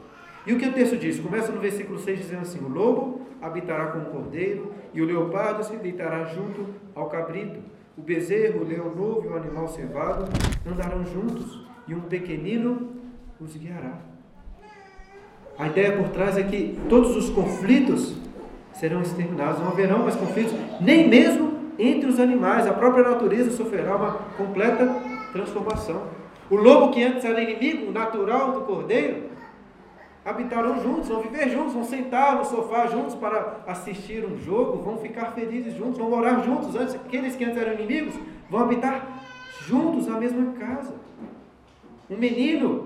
[0.48, 1.20] E o que o texto diz?
[1.20, 5.62] Começa no versículo 6 dizendo assim: O lobo habitará com o cordeiro, e o leopardo
[5.62, 7.60] se deitará junto ao cabrito.
[7.98, 10.26] O bezerro, o leão novo e o animal cevado
[10.66, 12.94] andarão juntos, e um pequenino
[13.42, 14.00] os guiará.
[15.60, 18.16] A ideia por trás é que todos os conflitos
[18.72, 22.66] serão exterminados, não haverão mais conflitos, nem mesmo entre os animais.
[22.68, 24.88] A própria natureza sofrerá uma completa
[25.34, 26.04] transformação.
[26.50, 29.24] O lobo que antes era inimigo natural do cordeiro,
[30.28, 34.98] habitarão juntos, vão viver juntos, vão sentar no sofá juntos para assistir um jogo, vão
[34.98, 36.76] ficar felizes juntos, vão morar juntos.
[36.76, 38.14] Antes, aqueles que antes eram inimigos
[38.50, 39.08] vão habitar
[39.66, 40.94] juntos na mesma casa.
[42.10, 42.86] Um menino,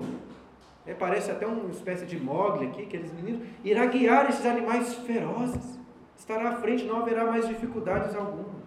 [0.86, 5.80] é, parece até uma espécie de mogli aqui, aqueles meninos, irá guiar esses animais ferozes.
[6.16, 8.62] Estará à frente, não haverá mais dificuldades alguma.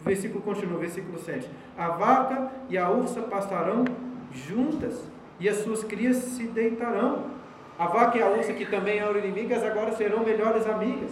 [0.00, 1.50] O versículo continua, versículo 7.
[1.76, 3.84] A vaca e a ursa passarão
[4.32, 5.02] juntas,
[5.40, 7.34] e as suas crias se deitarão.
[7.78, 11.10] A vaca e a onça, que também eram inimigas, agora serão melhores amigas.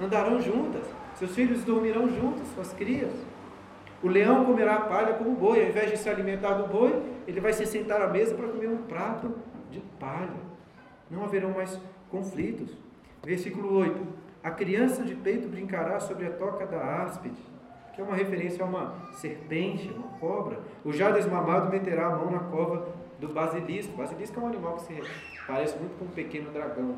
[0.00, 0.82] Andarão juntas.
[1.14, 3.12] Seus filhos dormirão juntos, suas crias.
[4.02, 5.62] O leão comerá palha como boi.
[5.62, 8.68] Ao invés de se alimentar do boi, ele vai se sentar à mesa para comer
[8.68, 9.34] um prato
[9.70, 10.52] de palha.
[11.10, 11.80] Não haverão mais
[12.10, 12.76] conflitos.
[13.24, 14.06] Versículo 8.
[14.42, 17.40] A criança de peito brincará sobre a toca da áspide,
[17.94, 20.58] que é uma referência a uma serpente, uma cobra.
[20.84, 22.88] O já desmamado meterá a mão na cova
[23.20, 23.94] do basilisco.
[23.94, 24.92] O basilisco é um animal que se
[25.46, 26.96] Parece muito com um pequeno dragão.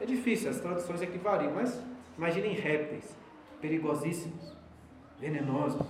[0.00, 1.80] É difícil, as traduções aqui variam, mas
[2.16, 3.16] imaginem répteis
[3.60, 4.52] perigosíssimos,
[5.18, 5.86] venenosos.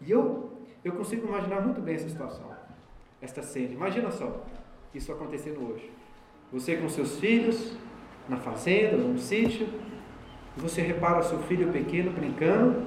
[0.00, 0.52] E eu,
[0.84, 2.50] eu consigo imaginar muito bem essa situação,
[3.20, 3.72] esta cena.
[3.72, 4.44] Imagina só
[4.94, 5.90] isso acontecendo hoje.
[6.52, 7.76] Você com seus filhos,
[8.28, 9.68] na fazenda, num sítio,
[10.56, 12.82] você repara seu filho pequeno brincando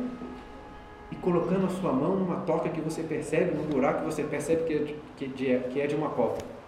[1.12, 4.64] e colocando a sua mão numa toca que você percebe, num buraco que você percebe
[4.64, 6.59] que é de, que é, que é de uma cobra.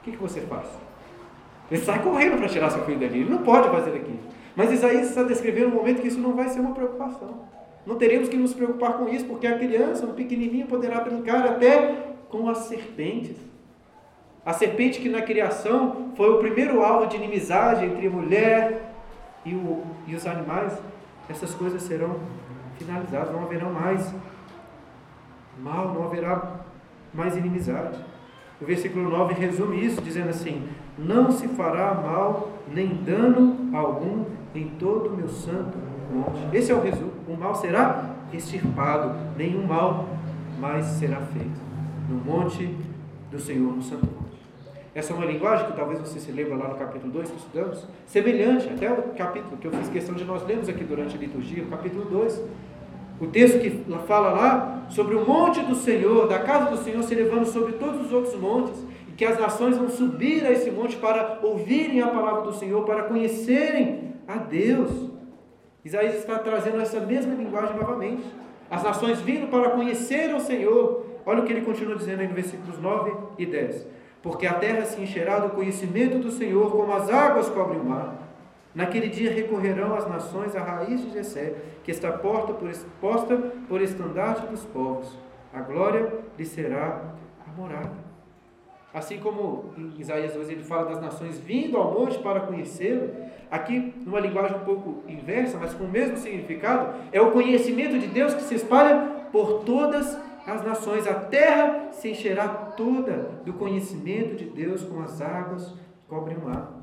[0.00, 0.66] O que, que você faz?
[1.70, 3.20] Ele sai correndo para tirar seu filho dali.
[3.20, 4.18] Ele não pode fazer aquilo.
[4.56, 7.48] Mas Isaías está descrevendo um momento que isso não vai ser uma preocupação.
[7.86, 12.14] Não teremos que nos preocupar com isso, porque a criança, um pequenininho, poderá brincar até
[12.28, 13.36] com as serpentes.
[14.44, 18.92] A serpente que na criação foi o primeiro alvo de inimizade entre a mulher
[19.44, 20.76] e, o, e os animais,
[21.28, 22.18] essas coisas serão
[22.78, 24.12] finalizadas, não haverá mais
[25.58, 26.60] mal, não haverá
[27.12, 27.98] mais inimizade.
[28.60, 30.68] O versículo 9 resume isso, dizendo assim:
[30.98, 35.78] Não se fará mal nem dano algum em todo o meu santo
[36.12, 36.56] monte.
[36.56, 37.12] Esse é o resumo.
[37.26, 40.08] O mal será extirpado, nenhum mal
[40.58, 41.60] mais será feito
[42.08, 42.76] no monte
[43.30, 44.20] do Senhor, no santo monte.
[44.92, 47.86] Essa é uma linguagem que talvez você se lembre lá no capítulo 2 que estudamos,
[48.06, 51.62] semelhante até o capítulo que eu fiz questão de nós lermos aqui durante a liturgia,
[51.62, 52.42] o capítulo 2
[53.20, 53.70] o texto que
[54.06, 58.06] fala lá sobre o monte do Senhor, da casa do Senhor se elevando sobre todos
[58.06, 62.08] os outros montes, e que as nações vão subir a esse monte para ouvirem a
[62.08, 64.90] palavra do Senhor, para conhecerem a Deus.
[65.84, 68.24] Isaías está trazendo essa mesma linguagem novamente.
[68.70, 71.04] As nações vindo para conhecer o Senhor.
[71.26, 73.86] Olha o que ele continua dizendo aí no versículos 9 e 10.
[74.22, 78.29] Porque a terra se encherá do conhecimento do Senhor, como as águas cobrem o mar.
[78.74, 83.36] Naquele dia recorrerão as nações à raiz de Jessé, que está porta por, posta
[83.68, 85.18] por estandarte dos povos.
[85.52, 87.14] A glória lhe será
[87.46, 88.10] a morada.
[88.92, 93.10] Assim como em Isaías 2 ele fala das nações vindo ao monte para conhecê-lo,
[93.50, 98.08] aqui numa linguagem um pouco inversa, mas com o mesmo significado, é o conhecimento de
[98.08, 101.06] Deus que se espalha por todas as nações.
[101.06, 105.72] A terra se encherá toda do conhecimento de Deus com as águas
[106.08, 106.79] cobrem o mar.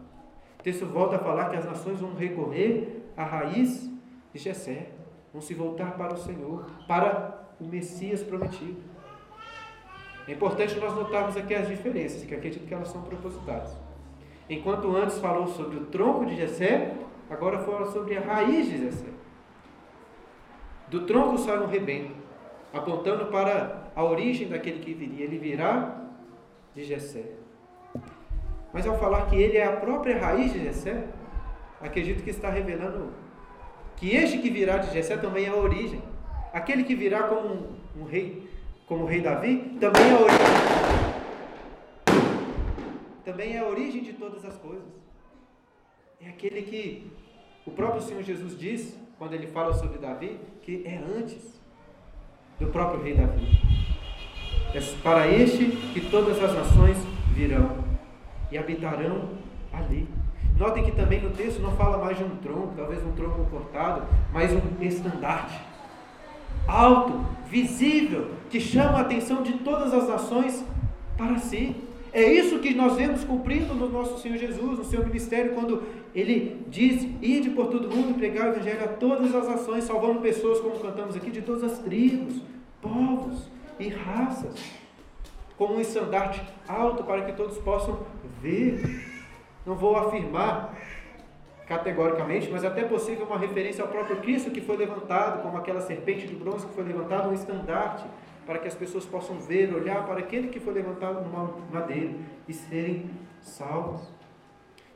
[0.67, 3.89] Texto volta a falar que as nações vão recorrer à raiz
[4.33, 4.89] de Jessé,
[5.31, 8.75] vão se voltar para o Senhor, para o Messias prometido.
[10.27, 13.77] É importante nós notarmos aqui as diferenças, que acredito que elas são propositais.
[14.49, 16.97] Enquanto antes falou sobre o tronco de Jessé,
[17.29, 19.07] agora fala sobre a raiz de Jessé.
[20.89, 22.13] Do tronco sai um rebento,
[22.73, 25.23] apontando para a origem daquele que viria.
[25.23, 26.09] Ele virá
[26.75, 27.46] de Jessé.
[28.77, 31.03] Mas ao falar que ele é a própria raiz de Jessé,
[31.81, 33.11] acredito que está revelando
[33.95, 35.99] que este que virá de Jessé também é a origem.
[36.53, 38.47] Aquele que virá como um, um rei
[38.85, 40.47] como o rei Davi, também é a origem.
[43.25, 44.93] Também é a origem de todas as coisas.
[46.21, 47.11] É aquele que
[47.65, 51.59] o próprio Senhor Jesus diz, quando ele fala sobre Davi, que é antes
[52.59, 53.59] do próprio rei Davi.
[54.71, 56.97] É para este que todas as nações
[57.33, 57.86] virão
[58.51, 59.29] e habitarão
[59.73, 60.07] ali.
[60.57, 64.03] Notem que também no texto não fala mais de um tronco, talvez um tronco cortado,
[64.33, 65.59] mas um estandarte
[66.67, 70.63] alto, visível, que chama a atenção de todas as nações
[71.17, 71.75] para si.
[72.11, 75.83] É isso que nós vemos cumprindo no nosso Senhor Jesus, no seu ministério, quando
[76.15, 80.59] ele diz: Ide por todo mundo pregar o Evangelho a todas as nações, salvando pessoas,
[80.59, 82.41] como cantamos aqui, de todas as tribos,
[82.81, 84.55] povos e raças,
[85.57, 87.99] como um estandarte alto para que todos possam
[88.41, 89.03] ver.
[89.65, 90.73] Não vou afirmar
[91.67, 96.25] categoricamente, mas até possível uma referência ao próprio Cristo que foi levantado, como aquela serpente
[96.25, 98.05] de bronze que foi levantado, um estandarte,
[98.45, 102.13] para que as pessoas possam ver, olhar para aquele que foi levantado numa madeira
[102.47, 103.09] e serem
[103.41, 104.09] salvos.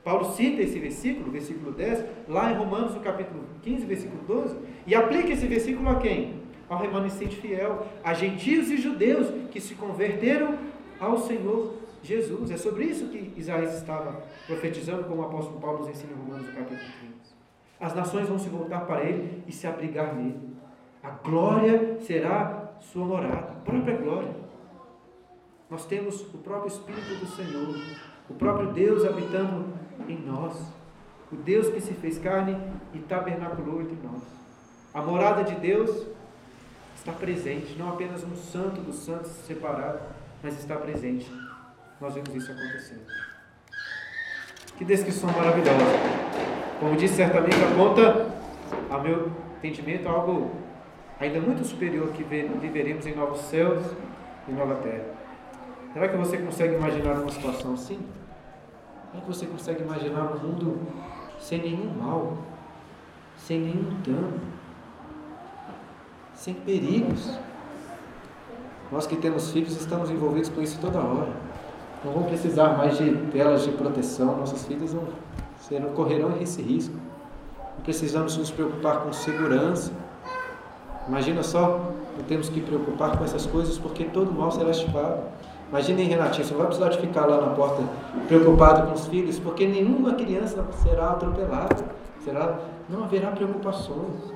[0.03, 4.95] Paulo cita esse versículo, versículo 10, lá em Romanos, no capítulo 15, versículo 12, e
[4.95, 6.40] aplica esse versículo a quem?
[6.71, 10.57] Ao remanescente fiel, a gentios e judeus que se converteram
[11.01, 12.49] ao Senhor Jesus.
[12.49, 16.47] É sobre isso que Isaías estava profetizando, como o apóstolo Paulo nos ensina em Romanos,
[16.47, 17.13] no capítulo 15.
[17.77, 20.55] As nações vão se voltar para ele e se abrigar nele.
[21.03, 24.33] A glória será sua morada, a própria glória.
[25.69, 27.75] Nós temos o próprio Espírito do Senhor,
[28.29, 29.73] o próprio Deus habitando
[30.07, 30.55] em nós,
[31.29, 32.57] o Deus que se fez carne
[32.93, 34.21] e tabernaculou entre nós.
[34.93, 36.07] A morada de Deus
[37.01, 39.99] está presente, não apenas um santo dos santos separado,
[40.43, 41.31] mas está presente
[41.99, 43.05] nós vemos isso acontecendo.
[44.75, 45.77] Que descrição maravilhosa.
[46.79, 48.27] Como disse, certamente aponta,
[48.89, 50.51] a meu entendimento, algo
[51.19, 53.85] ainda muito superior que viveremos em novos céus
[54.47, 55.05] e nova terra.
[55.93, 57.99] Será que você consegue imaginar uma situação assim?
[59.11, 60.87] Será que você consegue imaginar um mundo
[61.39, 62.37] sem nenhum mal,
[63.37, 64.39] sem nenhum dano,
[66.41, 67.31] sem perigos?
[68.91, 71.31] Nós que temos filhos estamos envolvidos com isso toda hora
[72.03, 75.03] não vão precisar mais de telas de proteção, nossas filhas não
[75.59, 76.95] serão, correrão esse risco.
[77.75, 79.91] Não precisamos nos preocupar com segurança.
[81.07, 85.21] Imagina só, não temos que preocupar com essas coisas porque todo mal será estivado.
[85.69, 87.83] Imaginem, Renatinho, você não vai precisar de ficar lá na porta
[88.27, 91.85] preocupado com os filhos, porque nenhuma criança será atropelada.
[92.23, 94.30] Será, não haverá preocupações.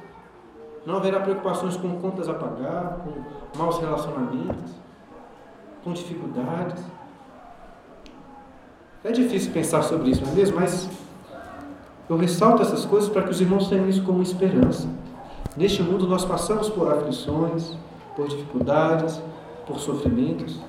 [0.85, 4.71] Não haverá preocupações com contas a pagar, com maus relacionamentos,
[5.83, 6.83] com dificuldades.
[9.03, 10.59] É difícil pensar sobre isso, não é mesmo?
[10.59, 10.89] Mas
[12.07, 14.87] eu ressalto essas coisas para que os irmãos tenham isso como esperança.
[15.57, 17.75] Neste mundo nós passamos por aflições,
[18.15, 19.19] por dificuldades,
[19.65, 20.59] por sofrimentos,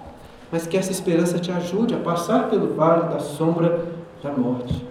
[0.51, 3.85] mas que essa esperança te ajude a passar pelo vale da sombra
[4.23, 4.87] da morte.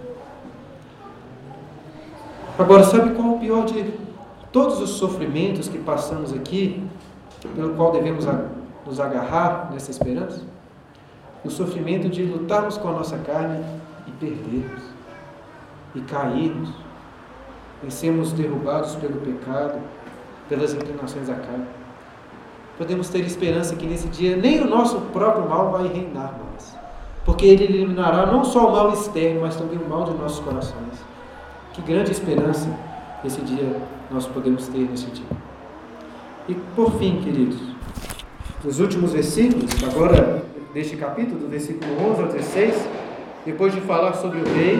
[2.58, 4.05] Agora, sabe qual é o pior de
[4.56, 6.82] todos os sofrimentos que passamos aqui,
[7.54, 8.24] pelo qual devemos
[8.86, 10.40] nos agarrar nessa esperança?
[11.44, 13.62] o sofrimento de lutarmos com a nossa carne
[14.06, 14.82] e perdermos,
[15.94, 16.70] e cairmos,
[17.86, 19.78] e sermos derrubados pelo pecado,
[20.48, 21.66] pelas inclinações da carne.
[22.78, 26.74] Podemos ter esperança que nesse dia nem o nosso próprio mal vai reinar mais,
[27.26, 31.04] porque ele eliminará não só o mal externo, mas também o mal de nossos corações.
[31.74, 32.74] Que grande esperança
[33.26, 33.76] esse dia
[34.10, 35.26] nós podemos ter nesse dia.
[36.48, 37.58] E por fim, queridos,
[38.64, 42.88] os últimos versículos, agora deste capítulo, do versículo 11 ao 16,
[43.44, 44.78] depois de falar sobre o rei,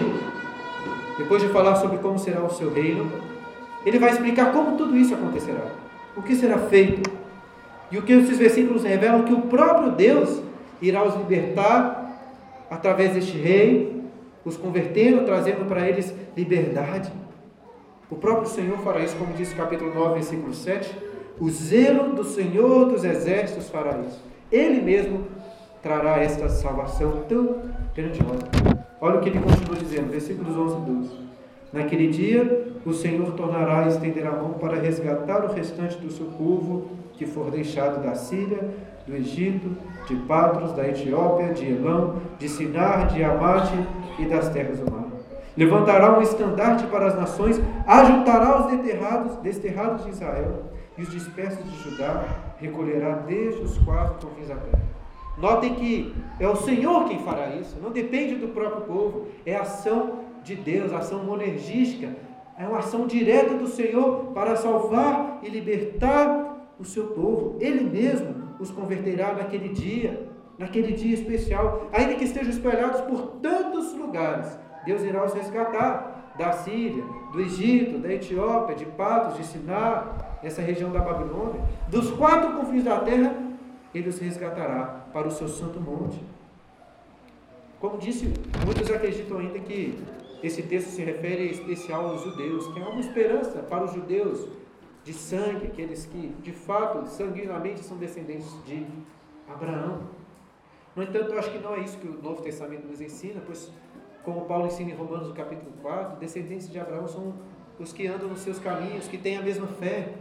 [1.19, 3.11] depois de falar sobre como será o seu reino,
[3.85, 5.63] ele vai explicar como tudo isso acontecerá,
[6.17, 7.11] o que será feito.
[7.91, 10.43] E o que esses versículos revelam que o próprio Deus
[10.83, 14.03] irá os libertar através deste rei,
[14.45, 17.13] os convertendo, trazendo para eles liberdade.
[18.09, 20.97] O próprio Senhor fará isso, como diz o capítulo 9, versículo 7.
[21.41, 24.23] O zelo do Senhor dos exércitos fará isso.
[24.51, 25.27] Ele mesmo
[25.83, 27.63] trará esta salvação tão
[27.95, 28.47] grandiosa.
[29.01, 31.11] Olha o que ele continua dizendo, versículos 11 e 12.
[31.73, 36.27] Naquele dia, o Senhor tornará a estender a mão para resgatar o restante do seu
[36.27, 38.71] povo que for deixado da Síria,
[39.05, 43.75] do Egito, de Patros, da Etiópia, de Elão, de Sinar, de Amate
[44.19, 45.06] e das terras do mar.
[45.57, 50.65] Levantará um estandarte para as nações, ajuntará os desterrados, desterrados de Israel
[50.99, 52.25] e os dispersos de Judá,
[52.59, 54.83] recolherá desde os quatro confins da terra.
[55.39, 60.21] Notem que é o Senhor quem fará isso, não depende do próprio povo, é ação
[60.43, 62.09] de Deus, ação monergística,
[62.59, 67.57] é uma ação direta do Senhor para salvar e libertar o seu povo.
[67.61, 70.27] Ele mesmo os converterá naquele dia,
[70.59, 74.59] naquele dia especial, ainda que estejam espalhados por tantos lugares.
[74.87, 80.63] Deus irá os resgatar da Síria, do Egito, da Etiópia, de Patos, de Sinar, essa
[80.63, 83.35] região da Babilônia, dos quatro confins da terra,
[83.95, 86.23] ele os resgatará para o seu santo monte.
[87.81, 88.33] Como disse,
[88.65, 89.99] muitos acreditam ainda que
[90.43, 94.49] esse texto se refere em especial aos judeus, que é uma esperança para os judeus
[95.03, 98.87] de sangue, aqueles que de fato sanguinamente são descendentes de
[99.49, 100.01] Abraão.
[100.95, 103.71] No entanto, eu acho que não é isso que o Novo Testamento nos ensina, pois,
[104.27, 107.33] como Paulo ensina em Romanos no capítulo 4, descendentes de Abraão são
[107.79, 110.15] os que andam nos seus caminhos, que têm a mesma fé.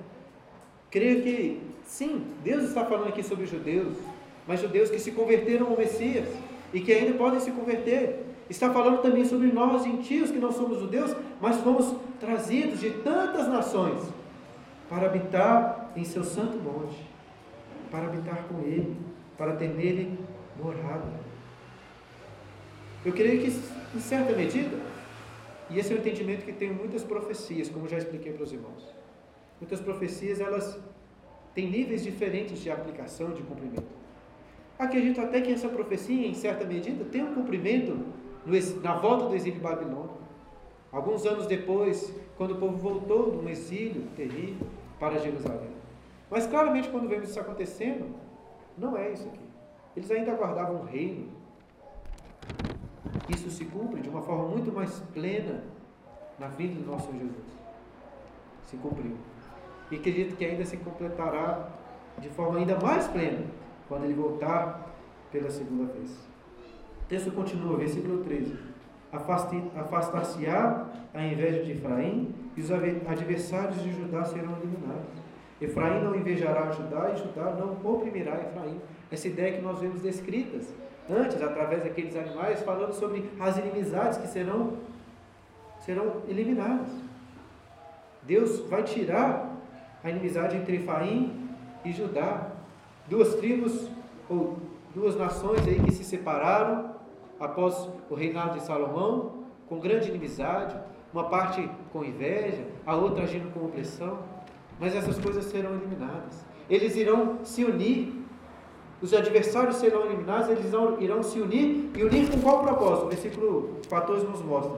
[0.92, 3.98] Creio que, sim, Deus está falando aqui sobre judeus,
[4.48, 6.30] mas judeus que se converteram ao Messias
[6.72, 8.24] e que ainda podem se converter.
[8.48, 13.48] Está falando também sobre nós, gentios, que não somos judeus, mas fomos trazidos de tantas
[13.48, 14.08] nações
[14.88, 17.04] para habitar em seu santo monte,
[17.90, 18.96] para habitar com Ele,
[19.36, 20.20] para ter nele
[20.62, 21.25] morada.
[23.06, 23.48] Eu creio que,
[23.96, 24.76] em certa medida,
[25.70, 28.94] e esse é o entendimento que tem muitas profecias, como já expliquei para os irmãos.
[29.62, 30.80] Muitas profecias, elas
[31.54, 33.86] têm níveis diferentes de aplicação, de cumprimento.
[34.78, 38.06] Acredito até que essa profecia, em certa medida, tem um cumprimento
[38.82, 40.18] na volta do exílio babilônico.
[40.92, 44.68] Alguns anos depois, quando o povo voltou de um exílio terrível
[45.00, 45.70] para Jerusalém.
[46.30, 48.16] Mas claramente, quando vemos isso acontecendo,
[48.78, 49.46] não é isso aqui.
[49.96, 51.35] Eles ainda aguardavam o reino.
[53.30, 55.64] Isso se cumpre de uma forma muito mais plena
[56.38, 57.46] na vida do nosso Jesus.
[58.66, 59.16] Se cumpriu.
[59.92, 61.70] E acredito que ainda se completará
[62.20, 63.46] de forma ainda mais plena
[63.88, 64.94] quando ele voltar
[65.32, 66.12] pela segunda vez.
[67.02, 68.58] O texto continua, versículo 13.
[69.12, 75.06] Afastar-se-á a inveja de Efraim, e os adversários de Judá serão eliminados.
[75.62, 78.80] Efraim não invejará Judá, e Judá não oprimirá Efraim.
[79.12, 80.74] Essa ideia que nós vemos descritas
[81.10, 84.74] antes, através daqueles animais, falando sobre as inimizades que serão,
[85.80, 86.90] serão eliminadas.
[88.24, 89.56] Deus vai tirar
[90.04, 91.50] a inimizade entre Efraim
[91.84, 92.52] e Judá.
[93.08, 93.88] Duas tribos,
[94.30, 94.58] ou
[94.94, 96.96] duas nações aí que se separaram
[97.40, 100.76] após o reinado de Salomão, com grande inimizade,
[101.14, 104.20] uma parte com inveja, a outra agindo com opressão,
[104.80, 106.46] mas essas coisas serão eliminadas.
[106.70, 108.14] Eles irão se unir,
[109.02, 113.06] os adversários serão eliminados, eles irão se unir, e unir com qual propósito?
[113.06, 114.78] O versículo 14 nos mostra.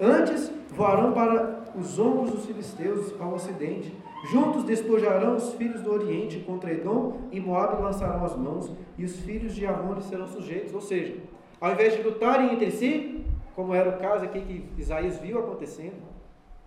[0.00, 6.38] Antes voarão para os ombros dos filisteus ao ocidente, Juntos despojarão os filhos do Oriente
[6.40, 10.72] contra Edom e Moab lançarão as mãos, e os filhos de Amon serão sujeitos.
[10.72, 11.16] Ou seja,
[11.60, 13.24] ao invés de lutarem entre si,
[13.56, 16.00] como era o caso aqui que Isaías viu acontecendo,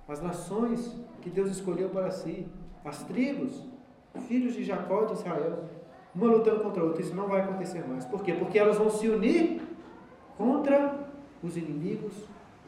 [0.08, 2.46] as nações que Deus escolheu para si,
[2.84, 3.64] as tribos,
[4.28, 5.64] filhos de Jacó e de Israel,
[6.16, 8.06] uma lutando contra a outra, isso não vai acontecer mais.
[8.06, 8.34] Por quê?
[8.34, 9.62] Porque elas vão se unir
[10.38, 10.98] contra
[11.44, 12.14] os inimigos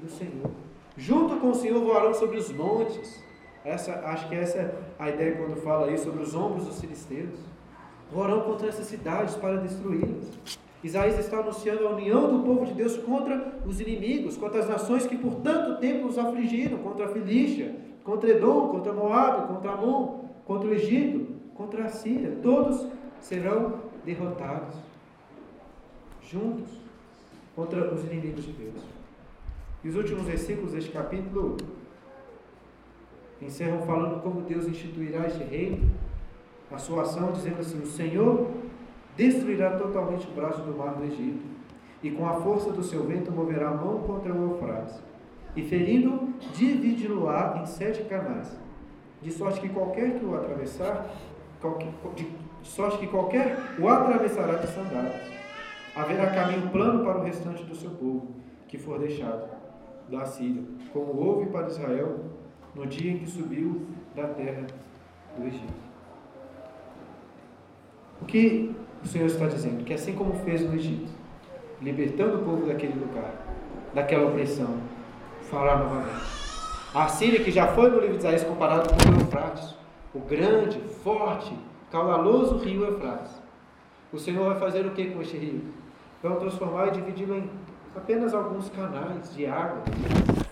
[0.01, 0.51] do Senhor.
[0.97, 3.23] Junto com o Senhor voarão sobre os montes
[3.67, 7.37] essa, acho que essa é a ideia quando fala aí sobre os ombros dos filisteus.
[8.09, 10.39] Vorão contra essas cidades para destruí-las.
[10.81, 15.05] Isaías está anunciando a união do povo de Deus contra os inimigos, contra as nações
[15.05, 20.23] que por tanto tempo os afligiram, contra a Filístia, contra Edom, contra Moab, contra Amon,
[20.45, 22.37] contra o Egito, contra a Síria.
[22.41, 22.87] Todos
[23.21, 24.75] serão derrotados
[26.21, 26.69] juntos
[27.55, 28.81] contra os inimigos de Deus.
[29.83, 31.57] E os últimos versículos deste capítulo
[33.41, 35.89] encerram falando como Deus instituirá este reino
[36.71, 38.51] a sua ação, dizendo assim: O Senhor
[39.15, 41.45] destruirá totalmente o braço do mar do Egito,
[42.03, 45.01] e com a força do seu vento moverá a mão contra o Eufrates,
[45.55, 48.57] e ferindo, dividi-lo-á em sete canais,
[49.21, 51.09] de sorte que qualquer que o atravessar,
[51.59, 52.25] qualquer, de
[52.67, 55.37] sorte que qualquer o atravessará de sandálias.
[55.95, 58.35] Haverá caminho plano para o restante do seu povo,
[58.67, 59.47] que for deixado
[60.09, 60.63] da Síria,
[60.93, 62.19] como houve para Israel
[62.75, 64.67] no dia em que subiu da terra
[65.37, 65.73] do Egito.
[68.21, 69.83] O que o Senhor está dizendo?
[69.83, 71.11] Que assim como fez no Egito,
[71.81, 73.33] libertando o povo daquele lugar,
[73.93, 74.77] daquela opressão,
[75.43, 76.37] fará novamente.
[76.93, 79.75] A Síria, que já foi no livro de Isaías comparado com o Eufrates,
[80.13, 81.53] o grande, forte,
[81.91, 83.41] caudaloso rio Eufrates.
[84.11, 85.61] O Senhor vai fazer o que com este rio?
[86.21, 87.49] Vai transformar e dividi-lo em
[87.95, 89.83] apenas alguns canais de água,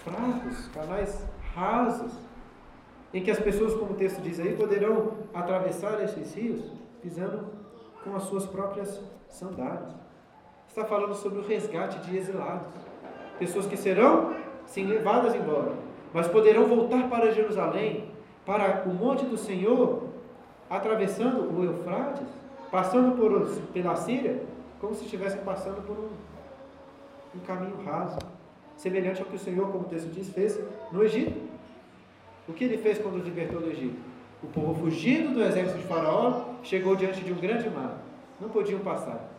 [0.03, 2.11] fracos, canais rasos,
[3.13, 6.61] em que as pessoas, como o texto diz aí, poderão atravessar esses rios
[7.01, 7.45] pisando
[8.03, 9.95] com as suas próprias sandálias.
[10.67, 12.67] Está falando sobre o resgate de exilados,
[13.39, 14.33] pessoas que serão
[14.65, 15.73] sim levadas embora,
[16.13, 18.11] mas poderão voltar para Jerusalém,
[18.45, 20.04] para o monte do Senhor,
[20.69, 22.27] atravessando o Eufrates,
[22.71, 24.41] passando por, pela Síria,
[24.79, 28.17] como se estivessem passando por um, um caminho raso,
[28.75, 30.59] semelhante ao que o Senhor, como o texto diz, fez
[30.91, 31.39] no Egito.
[32.47, 33.97] O que ele fez quando libertou do Egito?
[34.43, 37.97] O povo fugindo do exército de Faraó chegou diante de um grande mar.
[38.39, 39.31] Não podiam passar.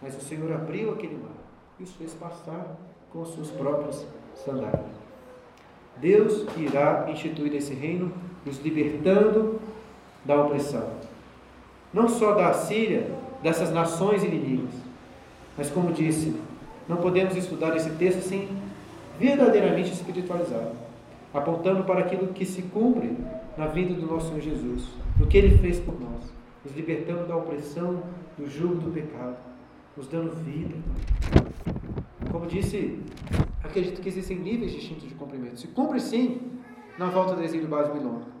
[0.00, 1.32] Mas o Senhor abriu aquele mar
[1.78, 2.76] e os fez passar
[3.12, 5.00] com as suas próprias sandálias.
[5.96, 8.12] Deus irá instituir esse reino,
[8.44, 9.60] nos libertando
[10.24, 10.88] da opressão.
[11.92, 13.10] Não só da Síria,
[13.42, 14.74] dessas nações inimigas,
[15.56, 16.36] mas como disse,
[16.88, 18.48] não podemos estudar esse texto sem
[19.18, 20.72] verdadeiramente espiritualizar,
[21.32, 23.16] apontando para aquilo que se cumpre
[23.56, 26.32] na vida do nosso Senhor Jesus, no que ele fez por nós,
[26.64, 28.02] nos libertando da opressão,
[28.38, 29.36] do jugo do pecado,
[29.96, 30.74] nos dando vida.
[32.30, 32.98] Como disse,
[33.62, 35.60] acredito que existem níveis distintos de cumprimento.
[35.60, 36.40] Se cumpre sim
[36.98, 38.39] na volta do exílio babilônico.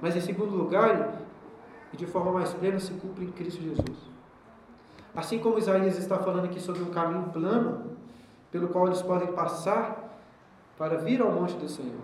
[0.00, 1.20] Mas em segundo lugar,
[1.92, 3.98] e de forma mais plena, se cumpre em Cristo Jesus.
[5.14, 7.96] Assim como Isaías está falando aqui sobre um caminho plano,
[8.50, 10.20] pelo qual eles podem passar
[10.76, 12.00] para vir ao monte do Senhor.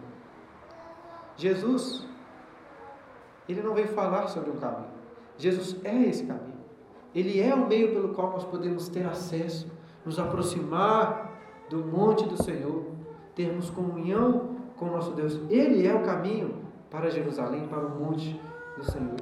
[1.36, 2.06] Jesus,
[3.48, 4.90] ele não veio falar sobre um caminho.
[5.38, 6.54] Jesus é esse caminho.
[7.14, 9.70] Ele é o meio pelo qual nós podemos ter acesso,
[10.04, 11.32] nos aproximar
[11.70, 12.84] do monte do Senhor,
[13.34, 15.40] termos comunhão com o nosso Deus.
[15.48, 16.63] Ele é o caminho
[16.94, 18.40] para Jerusalém, para o monte
[18.76, 19.16] do Senhor.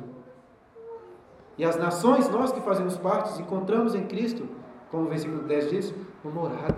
[1.56, 4.46] E as nações, nós que fazemos parte, encontramos em Cristo,
[4.90, 6.76] como o versículo 10 diz, uma morada.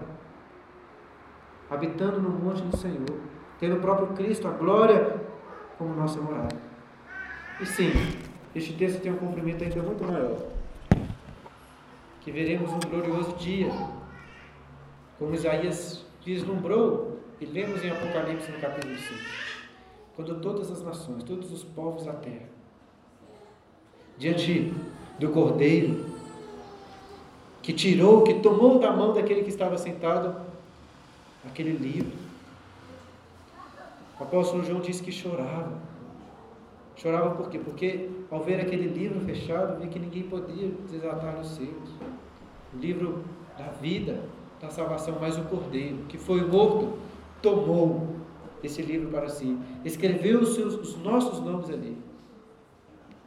[1.69, 3.21] Habitando no monte do Senhor,
[3.59, 5.21] tendo o próprio Cristo, a glória,
[5.79, 6.57] como nossa morada.
[7.61, 7.91] E sim,
[8.55, 10.39] este texto tem um cumprimento ainda muito maior.
[12.21, 13.73] Que veremos um glorioso dia,
[15.19, 19.54] como Isaías vislumbrou, e lemos em Apocalipse no capítulo 5.
[20.17, 22.49] Quando todas as nações, todos os povos da terra,
[24.17, 24.73] diante
[25.19, 26.07] do cordeiro,
[27.63, 30.37] que tirou, que tomou da mão daquele que estava sentado
[31.47, 32.13] aquele livro.
[34.21, 35.73] O apóstolo João disse que chorava.
[36.97, 37.59] Chorava por quê?
[37.59, 41.91] Porque ao ver aquele livro fechado, vi que ninguém podia desatar os seus.
[42.73, 43.25] O livro
[43.59, 44.21] da vida,
[44.61, 46.99] da salvação, mas o cordeiro, que foi morto,
[47.43, 48.14] tomou
[48.67, 51.97] esse livro para si, escreveu os, seus, os nossos nomes ali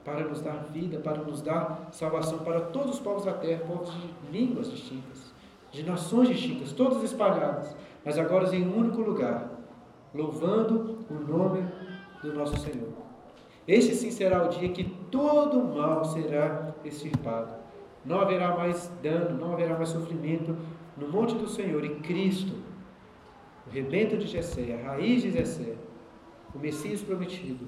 [0.03, 3.91] para nos dar vida, para nos dar salvação para todos os povos da terra, povos
[3.91, 5.33] de línguas distintas,
[5.69, 7.75] de nações distintas, todos espalhados,
[8.05, 9.51] mas agora em um único lugar,
[10.15, 11.61] louvando o nome
[12.23, 12.87] do nosso Senhor.
[13.67, 17.53] Este sim será o dia que todo mal será extirpado.
[18.05, 20.55] Não haverá mais dano, não haverá mais sofrimento
[20.95, 22.53] no monte do Senhor e Cristo,
[23.67, 25.75] o rebento de Jessé, a raiz de Jessé,
[26.53, 27.67] o Messias prometido,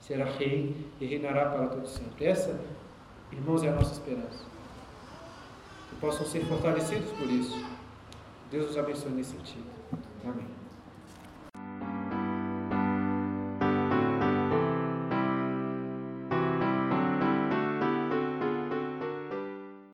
[0.00, 2.26] será rei e reinará para todo sempre.
[2.26, 2.60] Essa,
[3.32, 4.44] irmãos, é a nossa esperança.
[5.88, 7.64] Que possam ser fortalecidos por isso.
[8.50, 9.64] Deus os abençoe nesse sentido.
[10.24, 10.53] Amém.